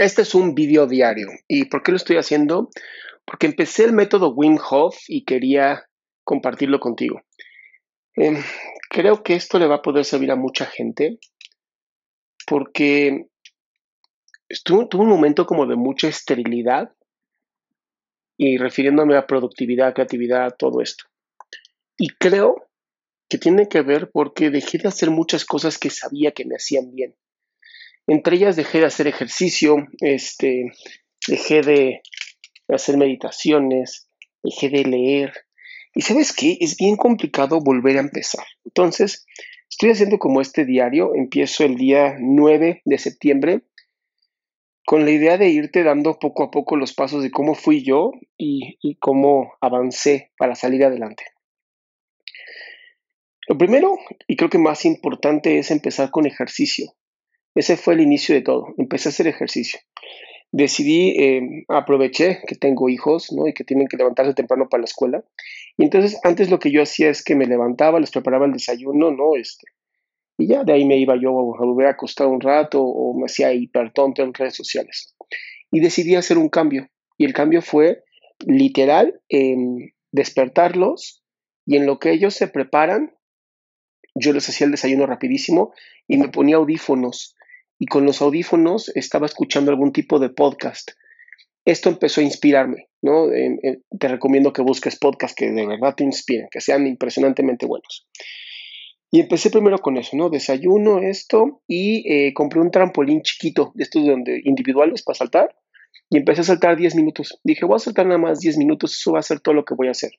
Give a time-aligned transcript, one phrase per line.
[0.00, 1.28] Este es un video diario.
[1.46, 2.70] ¿Y por qué lo estoy haciendo?
[3.26, 5.84] Porque empecé el método Wim Hof y quería
[6.24, 7.20] compartirlo contigo.
[8.14, 8.42] Em,
[8.88, 11.18] creo que esto le va a poder servir a mucha gente
[12.46, 13.26] porque
[14.64, 16.94] tuve un momento como de mucha esterilidad
[18.38, 21.04] y refiriéndome a productividad, creatividad, todo esto.
[21.98, 22.70] Y creo
[23.28, 26.90] que tiene que ver porque dejé de hacer muchas cosas que sabía que me hacían
[26.90, 27.14] bien.
[28.10, 30.72] Entre ellas dejé de hacer ejercicio, este,
[31.28, 32.02] dejé de
[32.66, 34.10] hacer meditaciones,
[34.42, 35.32] dejé de leer.
[35.94, 38.44] Y sabes qué, es bien complicado volver a empezar.
[38.64, 39.26] Entonces,
[39.70, 43.62] estoy haciendo como este diario, empiezo el día 9 de septiembre
[44.84, 48.10] con la idea de irte dando poco a poco los pasos de cómo fui yo
[48.36, 51.22] y, y cómo avancé para salir adelante.
[53.46, 56.92] Lo primero, y creo que más importante, es empezar con ejercicio.
[57.54, 58.74] Ese fue el inicio de todo.
[58.78, 59.80] Empecé a hacer ejercicio.
[60.52, 63.28] Decidí, eh, aproveché que tengo hijos.
[63.46, 65.24] Y que tienen que levantarse temprano para la escuela.
[65.76, 69.10] Y entonces, antes lo que yo hacía es que me levantaba, les preparaba el desayuno,
[69.10, 69.36] ¿no?
[69.36, 69.66] Este,
[70.40, 73.26] y ya de ahí me iba yo a volver a acostar un rato o me
[73.26, 75.14] hacía hipertonto en redes sociales.
[75.70, 76.88] Y decidí hacer un cambio.
[77.18, 78.04] Y el cambio fue
[78.46, 81.22] literal en despertarlos
[81.66, 83.14] y en lo que ellos se preparan,
[84.14, 85.72] yo les hacía el desayuno rapidísimo
[86.08, 87.36] y me ponía audífonos
[87.80, 90.90] y con los audífonos estaba escuchando algún tipo de podcast.
[91.64, 93.28] Esto empezó a inspirarme, ¿no?
[93.98, 98.06] te recomiendo que busques podcasts que de verdad te inspiren, que sean impresionantemente buenos.
[99.10, 100.28] Y empecé primero con eso, ¿no?
[100.28, 105.56] Desayuno, esto, y eh, compré un trampolín chiquito, de estos donde, individuales para saltar,
[106.10, 107.40] y empecé a saltar 10 minutos.
[107.42, 109.74] Dije, voy a saltar nada más 10 minutos, eso va a ser todo lo que
[109.74, 110.12] voy a hacer.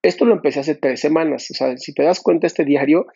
[0.00, 3.06] Esto lo empecé hace tres semanas, o sea, si te das cuenta, este diario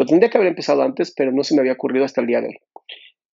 [0.00, 2.40] lo tendría que haber empezado antes, pero no se me había ocurrido hasta el día
[2.40, 2.58] de hoy.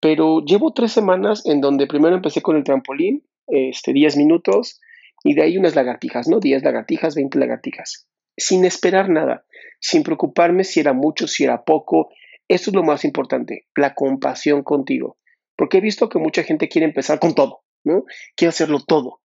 [0.01, 4.81] Pero llevo tres semanas en donde primero empecé con el trampolín, este, 10 minutos,
[5.23, 6.41] y de ahí unas lagartijas, ¿no?
[6.41, 8.09] 10 lagartijas, 20 lagartijas.
[8.37, 9.45] Sin esperar nada,
[9.79, 12.09] sin preocuparme si era mucho, si era poco.
[12.49, 15.19] Eso es lo más importante, la compasión contigo.
[15.55, 18.07] Porque he visto que mucha gente quiere empezar con todo, ¿no?
[18.35, 19.21] Quiere hacerlo todo.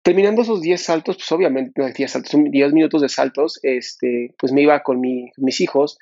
[0.00, 4.50] Terminando esos 10 saltos, pues obviamente, no 10 saltos, 10 minutos de saltos, este, pues
[4.54, 5.98] me iba con mis hijos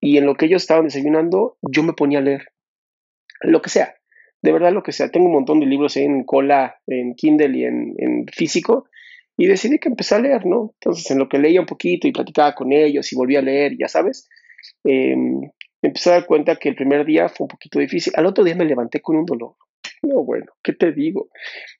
[0.00, 2.48] y en lo que ellos estaban desayunando, yo me ponía a leer.
[3.40, 3.94] Lo que sea,
[4.42, 5.10] de verdad lo que sea.
[5.10, 8.88] Tengo un montón de libros en cola, en Kindle y en, físico,
[9.36, 10.74] y decidí que empecé a leer, ¿no?
[10.74, 13.76] Entonces, en lo que leía un poquito y platicaba con ellos y volví a leer,
[13.78, 14.28] ya sabes,
[14.84, 15.50] me
[15.82, 18.12] empecé a dar cuenta que el primer día fue un poquito difícil.
[18.16, 19.54] Al otro día me levanté con un dolor.
[20.02, 21.28] No, bueno, ¿qué te digo?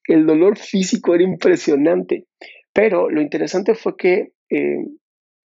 [0.06, 2.26] El dolor físico era impresionante.
[2.72, 4.98] Pero lo interesante fue que em,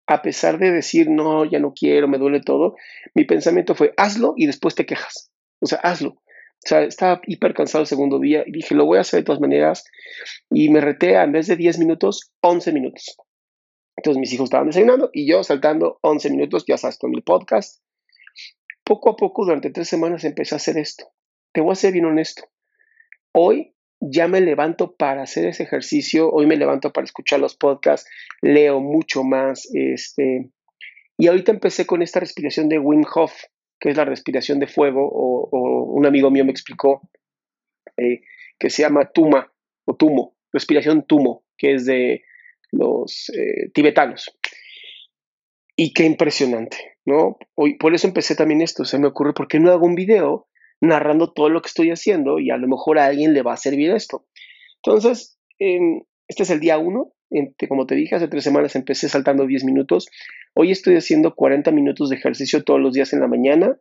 [0.08, 2.76] a pesar de decir, no, ya no quiero, me duele todo,
[3.14, 5.32] mi pensamiento fue, hazlo y después te quejas.
[5.60, 6.10] O sea, hazlo.
[6.12, 9.26] O sea, estaba hiper cansado el segundo día y dije, lo voy a hacer de
[9.26, 9.84] todas maneras.
[10.50, 13.18] Y me reté a, en vez de 10 minutos, 11 minutos.
[13.98, 17.82] Entonces mis hijos estaban desayunando y yo saltando 11 minutos, ya sabes, con mi podcast.
[18.84, 21.12] Poco a poco, durante tres semanas, empecé a hacer esto.
[21.52, 22.44] Te voy a ser bien honesto.
[23.34, 28.10] Hoy ya me levanto para hacer ese ejercicio, hoy me levanto para escuchar los podcasts,
[28.42, 30.52] leo mucho más, este,
[31.18, 33.34] y ahorita empecé con esta respiración de Wim Hof,
[33.80, 37.10] que es la respiración de fuego, o, un amigo mío me explicó
[37.98, 38.22] eh,
[38.60, 39.52] que se llama Tuma,
[39.86, 42.24] o Tumo, respiración Tumo, que es de
[42.72, 44.38] los eh, tibetanos.
[45.76, 47.38] Y qué impresionante, ¿no?
[47.56, 50.48] Hoy, por eso empecé también esto, se me ocurre, ¿por qué no hago un video
[50.82, 53.58] narrando todo lo que estoy haciendo y a lo mejor a alguien le va a
[53.58, 54.26] servir esto.
[54.84, 57.14] Entonces, este es el día uno.
[57.68, 60.08] Como te dije, hace tres semanas empecé saltando 10 minutos.
[60.54, 63.78] Hoy estoy haciendo 40 minutos de ejercicio todos los días en la mañana,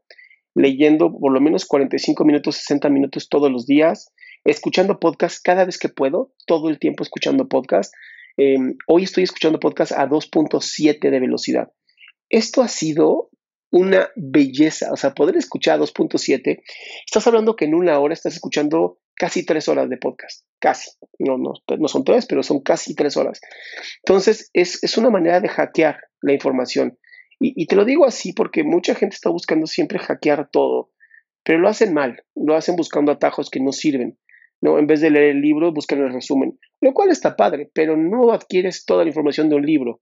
[0.55, 4.13] leyendo por lo menos 45 minutos, 60 minutos todos los días,
[4.45, 7.95] escuchando podcast cada vez que puedo, todo el tiempo escuchando podcast.
[8.37, 11.73] Em, hoy estoy escuchando podcast a 2.7 de velocidad.
[12.29, 13.31] Esto ha sido
[13.71, 16.63] una belleza, o sea, poder escuchar a 2.7,
[17.05, 21.39] estás hablando que en una hora estás escuchando casi tres horas de podcast, casi, no,
[21.39, 23.41] no, no son tres, pero son casi tres horas.
[24.05, 26.99] Entonces, es, una manera de hackear la información.
[27.41, 30.91] Y, y, te lo digo así porque mucha gente está buscando siempre hackear todo,
[31.43, 34.19] pero lo hacen mal, lo hacen buscando atajos que no sirven.
[34.61, 34.79] ¿no?
[34.79, 38.33] En vez de leer el libro, buscan el resumen, lo cual está padre, pero no
[38.33, 40.01] adquieres toda la información de un libro.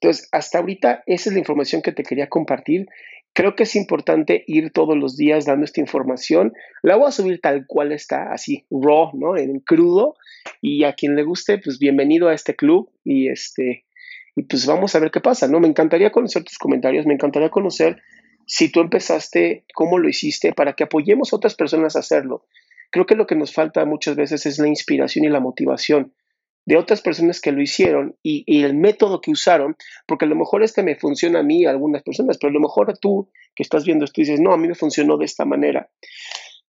[0.00, 2.88] Entonces, hasta ahorita esa es la información que te quería compartir.
[3.34, 6.54] Creo que es importante ir todos los días dando esta información.
[6.82, 9.36] La voy a subir tal cual está, así, raw, ¿no?
[9.36, 10.16] En crudo.
[10.62, 12.90] Y a quien le guste, pues bienvenido a este club.
[13.04, 13.84] Y este,
[14.34, 15.60] y pues vamos a ver qué pasa, ¿no?
[15.60, 18.00] Me encantaría conocer tus comentarios, me encantaría conocer
[18.46, 22.46] si tú empezaste, cómo lo hiciste, para que apoyemos a otras personas a hacerlo.
[22.90, 26.14] Creo que lo que nos falta muchas veces es la inspiración y la motivación
[26.66, 29.76] de otras personas que lo hicieron y, el método que usaron,
[30.06, 32.60] porque a lo mejor este me funciona a mí, a algunas personas, pero a lo
[32.60, 35.90] mejor tú que estás viendo esto dices, no, a mí me funcionó de esta manera.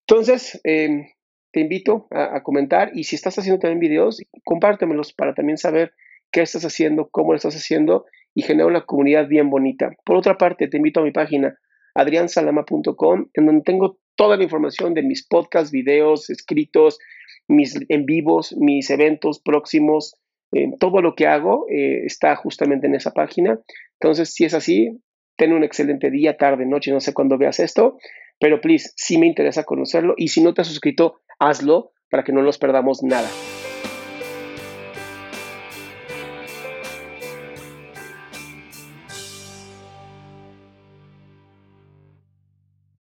[0.08, 1.08] Entonces, em,
[1.52, 5.94] te invito a, comentar y si estás haciendo también videos, compártemelos para también saber
[6.32, 9.92] qué estás haciendo, cómo lo estás haciendo y generar una comunidad bien bonita.
[10.06, 11.60] Por otra parte, te invito a mi página
[11.94, 17.00] adriansalama.com en donde tengo toda la información de mis podcasts, videos, escritos,
[17.48, 20.16] mis en vivos, mis eventos próximos,
[20.52, 23.60] eh, todo lo que hago eh, está justamente en esa página.
[24.00, 25.02] Entonces, si es así,
[25.38, 27.98] ten un excelente día, tarde, noche, no sé cuándo veas esto,
[28.40, 32.34] pero please, sí me interesa conocerlo y si no te has suscrito, hazlo para que
[32.34, 33.30] no nos perdamos nada.